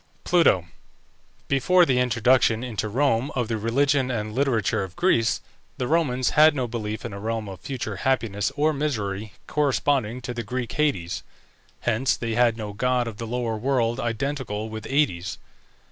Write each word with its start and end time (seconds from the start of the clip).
PLUTO. 0.23 0.65
Before 1.47 1.85
the 1.85 1.99
introduction 1.99 2.63
into 2.63 2.89
Rome 2.89 3.29
of 3.35 3.49
the 3.49 3.57
religion 3.59 4.09
and 4.09 4.33
literature 4.33 4.81
of 4.83 4.95
Greece, 4.95 5.41
the 5.77 5.87
Romans 5.87 6.31
had 6.31 6.55
no 6.55 6.67
belief 6.67 7.05
in 7.05 7.13
a 7.13 7.19
realm 7.19 7.47
of 7.47 7.59
future 7.59 7.97
happiness 7.97 8.51
or 8.55 8.73
misery, 8.73 9.33
corresponding 9.45 10.19
to 10.21 10.33
the 10.33 10.41
Greek 10.41 10.71
Hades; 10.71 11.21
hence 11.81 12.17
they 12.17 12.33
had 12.33 12.57
no 12.57 12.73
god 12.73 13.07
of 13.07 13.17
the 13.17 13.27
lower 13.27 13.55
world 13.57 13.99
identical 13.99 14.69
with 14.69 14.85
Aïdes. 14.85 15.37